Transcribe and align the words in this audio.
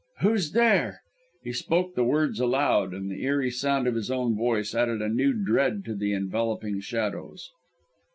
"Who's 0.21 0.53
there?" 0.53 1.01
He 1.43 1.53
spoke 1.53 1.93
the 1.93 2.03
words 2.03 2.39
aloud, 2.39 2.91
and 2.91 3.07
the 3.11 3.23
eerie 3.23 3.51
sound 3.51 3.85
of 3.85 3.93
his 3.93 4.09
own 4.09 4.35
voice 4.35 4.73
added 4.73 4.99
a 4.99 5.07
new 5.07 5.31
dread 5.31 5.85
to 5.85 5.93
the 5.93 6.11
enveloping 6.11 6.79
shadows. 6.79 7.51